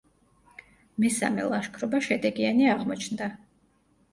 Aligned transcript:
მესამე 1.03 1.45
ლაშქრობა 1.51 1.99
შედეგიანი 2.07 2.73
აღმოჩნდა. 2.77 3.29